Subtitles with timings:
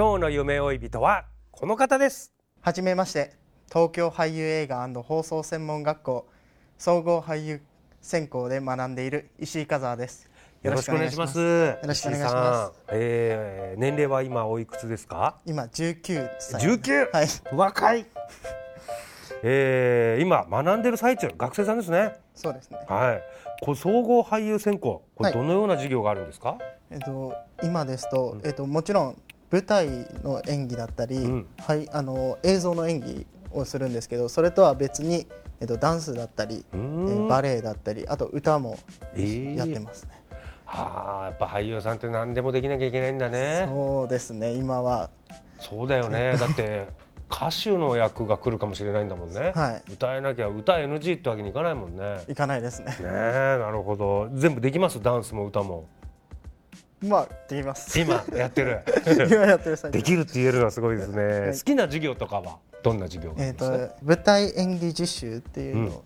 [0.00, 2.32] 今日の夢追い人はこの方です。
[2.62, 3.36] はじめまして。
[3.68, 6.26] 東京俳優映画放送専門学校
[6.78, 7.60] 総合俳優
[8.00, 10.30] 専攻で学んでいる石井和也です。
[10.62, 11.38] よろしくお願いします。
[11.38, 12.80] よろしくお願いします。
[12.92, 15.36] えー、年齢は今おいくつですか？
[15.44, 16.62] 今19歳。
[16.62, 17.26] 19はい。
[17.54, 18.06] 若い。
[19.42, 22.14] えー、今学んでる最中学生さんですね。
[22.34, 22.78] そうですね。
[22.88, 23.22] はい。
[23.62, 25.38] これ総合俳優専攻これはい。
[25.38, 26.56] どのような授業があるんですか、
[26.90, 29.88] えっと今ですと、えっともちろん舞台
[30.22, 31.46] の演技だったり、ん。
[31.60, 35.26] はいあの映像の演技をするんですけどそれとは別に
[35.60, 37.26] えっとダンスだったり、えん。
[37.26, 38.78] ーバレエだったりあと歌も
[39.14, 39.56] えー。
[39.56, 40.10] やってますね、
[40.64, 43.66] はあやっぱ俳優さんって何でもできなきゃいけないんだね。
[43.68, 45.10] そうですね今は。
[45.58, 46.36] そうだよね。
[46.40, 46.86] だって
[47.32, 49.92] 歌手の役が来るかもしれないんだもんね、はい。
[49.92, 52.02] 歌えなきゃ歌 NG ってわけにいかないもんね。
[52.16, 54.28] ねいかないですねえなるほど。
[54.34, 55.00] 全部できます？
[55.02, 55.86] ダンスも歌も
[57.02, 57.98] まあできます。
[57.98, 58.82] 今やってる。
[59.30, 61.58] 今やってるできるって言えるのはすごいですね、い。
[61.58, 66.02] 好きな授業とかはどんな授業えっ、るんですか、と舞台演技実習っていうの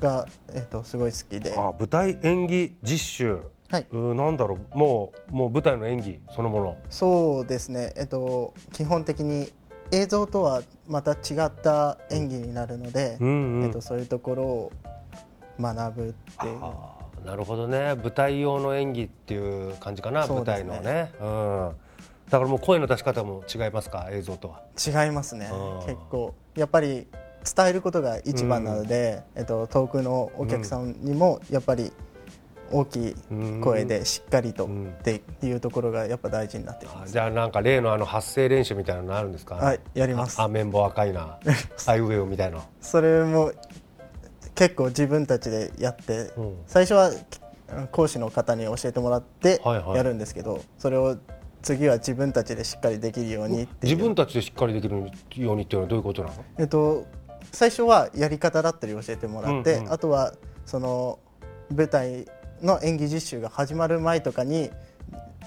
[0.00, 3.40] が、えっ、とすごい好きで、あ舞台演技実習。
[3.68, 3.86] はい。
[3.90, 4.78] うーなんだろう。
[4.78, 6.76] もうもう舞台の演技そのもの。
[6.90, 7.92] そうですね。
[7.96, 9.52] えっ、と基本的に
[9.92, 13.64] 映像とはまた違った演技になるので、うんうん。
[13.64, 14.72] えっ、とそういうところを
[15.60, 16.95] 学ぶっていう。
[17.26, 17.94] なるほどね。
[17.96, 20.44] 舞台用の演技っていう感じかな、ね。
[20.44, 21.70] 台のね、うん、
[22.30, 24.62] だからもう声の出し方も違いますか映像とは？
[25.04, 25.48] 違いますね。
[25.50, 25.86] あー。
[25.86, 27.06] 結構やっぱり
[27.56, 31.92] 伝えることが一番なので、えっ、と遠くのお客さんにもやっぱり
[32.72, 33.14] 大きい
[33.62, 34.88] 声でしっかりとうん。
[34.88, 37.10] っていうところがやっぱ大事になってきます。
[37.10, 39.54] あじゃあなんか例のあの発声練習みたいなのあるんですか？
[39.56, 40.40] はいやります。
[40.40, 41.38] ああ綿棒赤いな。
[41.86, 42.58] あいうえおみたいな。
[42.80, 43.52] それも
[44.56, 46.56] 結構自分たちでやって、うん。
[46.66, 47.12] 最初は
[47.92, 49.96] 講師の方に教えてもらってはいはい。
[49.96, 51.16] やるんですけど、それを
[51.62, 53.94] 次は自分たちでしっかりできるようにっていう。
[53.94, 56.44] 自分たちでしっかりできるようにっていうのはどういうことなの？
[56.58, 57.06] えっと、
[57.52, 59.92] 最初はやり方だったり教えてもらって、うんうん。
[59.92, 60.32] あとは
[60.64, 61.18] その
[61.74, 62.26] 舞台
[62.62, 64.70] の演技実習が始まる前とかに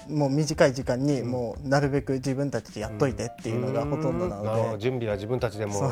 [0.08, 5.90] もう短い時間にもうなるべく自分たちでやっといてっていうのがほとんどなので、準備は自分たちでも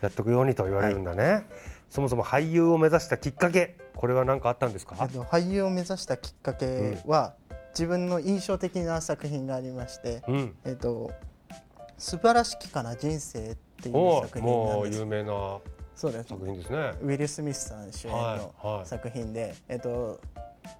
[0.00, 1.44] やっておくようにと言われるんだね、
[1.88, 4.96] そもそも俳優を目指したきっかけこれは何かあったんですか？
[5.00, 7.34] えっと、俳優を目指したきっかけは、
[7.70, 10.54] 自分の印象的な作品がありまして、うん。
[10.64, 11.12] えっと
[11.96, 14.98] 「素晴らしきかな人生」っていうお作品なんです。
[14.98, 15.58] 有名な
[15.94, 16.28] そうです。
[16.28, 16.76] 作品ですね。
[17.00, 18.86] ウィル・スミスさん主演はいのはい。
[18.86, 20.20] 作品で、えっと、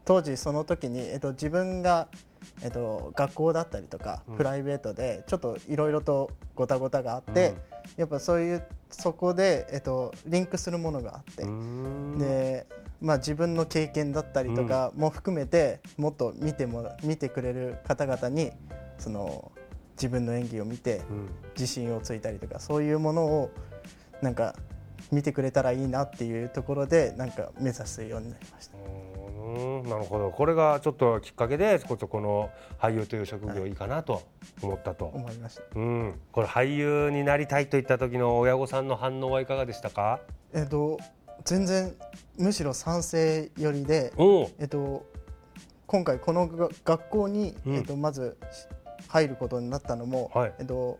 [0.05, 2.09] 当時その時に、えっと、自分が、
[2.62, 7.55] えっと、学校だったりとか、プライベートでちょっといろいろとごたごたがあって、
[7.97, 11.44] やっぱそういうそこで、えっと、リンクするものがあって、
[12.19, 12.66] で、
[13.00, 18.52] まあ、自分の経験だったりとかも含めて、もっと見てもら見てくれる方々に
[18.98, 19.52] その
[19.92, 21.28] 自分の演技を見て、うん。
[21.56, 23.50] 自信をついたりとかそういうものを
[24.20, 24.54] なんか
[25.10, 28.76] 見てくれたらいいなっていうところでなんか目指すようになりました。
[29.56, 30.31] うーんなるほど。
[30.31, 34.22] これがちょっときっかけでこそこの俳優という職業いいかなと
[34.62, 35.62] 思ったと、思いました。
[35.75, 40.20] うん、これ俳優になりたいといった時の親御さんの反応はいかがでしたか？
[40.53, 40.99] えっと
[41.44, 41.94] 全然
[42.38, 44.12] むしろ賛成寄りで、
[44.58, 45.06] えっと
[45.87, 47.75] 今回このが学校に、うん。
[47.76, 48.37] えっとまず
[49.09, 50.55] 入ることになったのも、はい。
[50.59, 50.99] えっと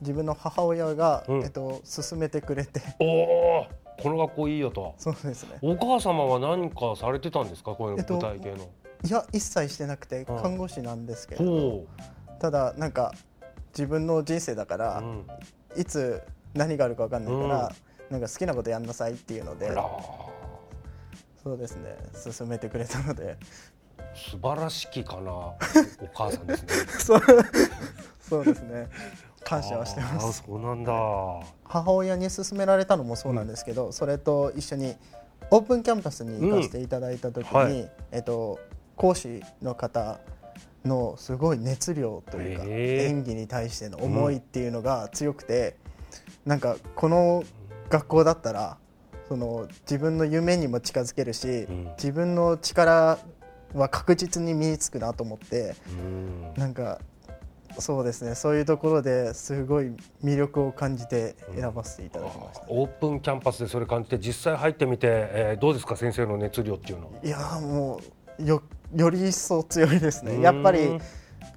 [0.00, 1.42] 自分の母親が、うん。
[1.42, 2.80] えっと勧めてくれて。
[2.98, 3.66] おお
[4.02, 5.58] この学校いいよとそうですね。
[5.62, 7.72] お母様は何かされてたんですか？
[7.74, 8.68] こういうえっと舞台系の、
[9.04, 10.42] いや一切してなくてうん。
[10.42, 11.86] 看護師なんですけれど、ほ
[12.40, 13.12] ただなんか
[13.72, 15.26] 自分の人生だから、う、うん、
[15.80, 16.22] いつ
[16.54, 17.72] 何があるか分かんないから、
[18.10, 19.70] なんか好きなことやんなさいっていうので。
[21.42, 21.96] そうですね。
[22.36, 23.38] 勧めてくれたので。
[24.14, 25.56] 素晴らしきかなお
[26.12, 26.68] 母さんですね。
[26.98, 27.20] そう。
[28.20, 28.88] そうですね
[29.50, 30.44] 感謝はしてます。
[30.46, 30.92] そうなんだ。
[31.64, 34.94] 母親に勧められたのもそうなんですけど、それと一緒に
[35.50, 37.64] オープンキャンパスに行かせていただいた時に、うん。
[37.64, 37.90] はい。
[38.12, 38.60] えっと、
[38.94, 40.20] 講師の方
[40.84, 45.76] のすごい熱量というか、へー演技に対しての思いっていうのが強くて、
[46.46, 47.42] なんかこの
[47.88, 48.78] 学校だったら
[49.28, 51.90] その自分の夢にも近づけるし、ん。
[51.96, 53.18] 自分の力
[53.74, 56.54] は確実に身につくなと思ってうん。
[56.56, 57.00] なんか
[57.80, 58.34] そうですね。
[58.34, 59.92] そういうところですごい
[60.24, 68.00] 魅力を感じて選ばせていただきました、オープンキャンパスでそれ感じて実際入ってみて、えーどうですか先生の熱量っていうのいやーも
[68.38, 68.62] うよ
[68.94, 70.40] より一層強いですね。
[70.40, 70.98] やっぱり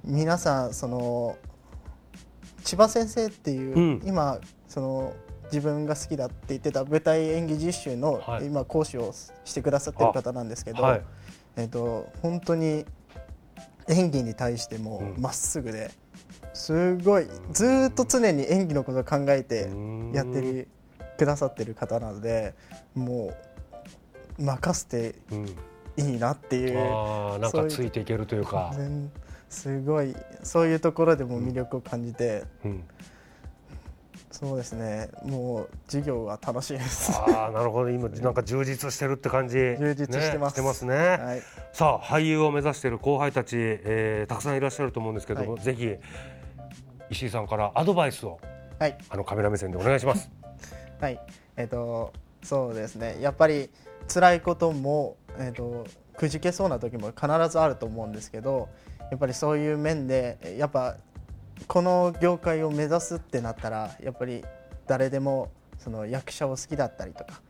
[0.04, 1.36] 皆さんその
[2.64, 4.02] 千葉先生っていう、うん。
[4.04, 4.38] 今
[4.68, 5.12] その
[5.44, 8.46] 自分が好きだって言ってた舞台演技実習の、はい。
[8.46, 9.12] 今講師を
[9.44, 11.02] してくださってる方なんですけど、はい。
[11.56, 12.84] えっと本当に
[13.88, 15.22] 演技に対してもうん。
[15.22, 15.90] まっすぐで、
[16.54, 17.26] すごい。
[17.52, 20.12] ずーっと常に演技のことを考えてうん。
[20.12, 20.68] やってる
[21.18, 22.54] くださってる方なので
[22.94, 23.34] も
[24.38, 25.46] う任せてうん。
[25.96, 28.72] いいなっていうあーなんかついていけるというか。
[28.74, 29.12] 全
[29.48, 32.84] すごいそういうところでも魅力を感じて、うん。
[34.32, 35.10] そうですね。
[35.22, 37.12] もう授業は楽しいです。
[37.12, 37.90] ああなるほど。
[37.90, 39.56] 今なんか充実してるって感じ。
[39.56, 40.50] 充実してます。
[40.50, 41.42] ね、してますね、はい、
[41.72, 45.94] さあ俳優を目指している後輩たち、えーたくさんいらっしゃると思うんですけども、はぜひ
[47.14, 48.40] 石井さんからアドバイスを
[48.78, 48.98] はい。
[49.08, 50.30] あのカメラ目線でお願いします。
[51.00, 51.20] はい、
[51.56, 52.12] えっ、と
[52.42, 53.16] そうですね。
[53.20, 53.70] やっぱり
[54.12, 58.68] 辛いこともえっ、とくじけそうな時も必ずあると思うんですけど
[59.10, 60.96] やっぱりそういう面でやっぱ
[61.66, 64.44] この業界を目指すってなったらやっぱり
[64.86, 67.40] 誰でもその役者を好きだったりとか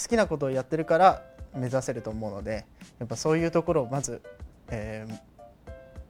[0.00, 1.22] 好きなことをやってるから
[1.54, 2.66] 目指せると思うので
[2.98, 4.22] やっぱそういうところをまず、
[4.68, 5.34] えー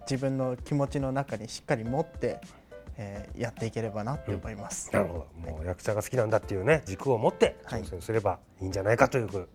[0.08, 2.40] 自分の気持ちの中にしっかり持って、
[2.96, 4.90] えーやっていければなって思います。
[4.92, 5.50] なるほど。
[5.52, 7.82] もう役者が好きなんだっていうね軸を持ってはい。
[7.82, 9.48] 挑戦すればいいんじゃないかという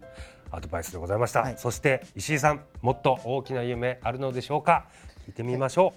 [0.52, 1.56] アドバイスでございました、はい。
[1.58, 4.88] そして石井さんもっと大きな夢あるのでしょうか？
[5.28, 5.94] 聞いてみましょ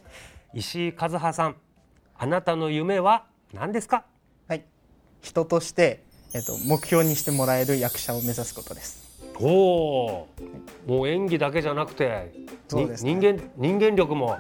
[0.55, 1.57] う、石井和葉さん
[2.17, 4.05] あなたの夢は何ですか？
[4.47, 4.65] はい、
[5.21, 6.05] 人として、
[6.35, 9.03] えっと、目標にしてもらえる役者を目指すことです。
[9.41, 10.29] おお
[10.87, 12.33] もう演技だけじゃなくて、ね。
[12.69, 14.39] 人間人間力もあ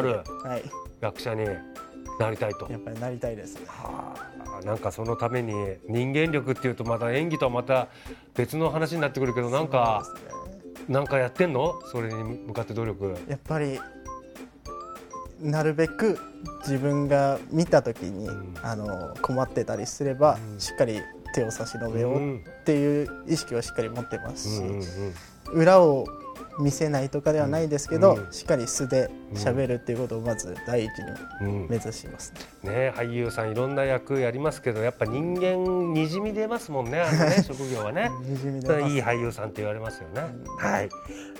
[0.00, 0.64] るはい、
[1.00, 1.44] 役者に
[2.20, 2.68] なりたいと。
[2.70, 3.58] やっぱりなりたいです。
[3.66, 5.54] はあなんかそのために
[5.88, 7.88] 人間力っていうとまた演技とはまた
[8.34, 10.02] 別の話になってくるけどなんか
[10.86, 11.80] なんかやってんの？
[11.90, 13.16] それに向かって努力。
[13.26, 13.80] やっぱり
[15.40, 16.18] なるべく
[16.60, 18.54] 自分が見た時に、ん。
[18.62, 20.60] あの困ってたりすれば、うん。
[20.60, 21.00] しっかり
[21.34, 25.60] 手を差し伸べようっていう意識をしっかり持ってますし、うんうんうん。
[25.62, 26.04] 裏を
[26.58, 31.04] 見せないとかではないですけど、うんしっかり素で喋るっていうことをまず第一に
[31.42, 32.32] うん目指します、
[32.62, 38.10] ね俳優さんいろんな役やりますけどやっぱ人間にじみ出ますもんねあのね 職業はね。
[38.22, 40.22] にじみ出ますはいい俳優さんって言われますよね。
[40.58, 40.88] はい。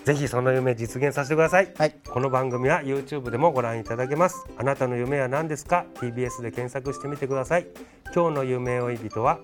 [0.05, 1.73] ぜひその夢実現させてください。
[1.76, 4.44] はいこの番組は YouTube でもご覧いただけます。
[4.56, 7.67] あなたの夢は何ですか ?TBS で検索してみてください。
[8.14, 9.38] 今日の夢追い人は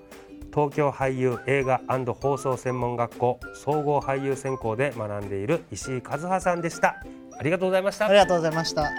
[0.57, 1.83] 東京俳優映画
[2.15, 6.97] 放送専門学校総合俳優専攻で学んでいる石井和葉さんでした。
[7.39, 8.15] ありがとうございましたあり。
[8.15, 8.91] がとうございました。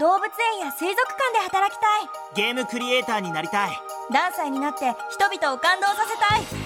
[0.00, 3.70] 動物園や水族館で働きたいゲームクリエイターになりたい
[4.10, 6.65] 何歳になって人々を感動させたい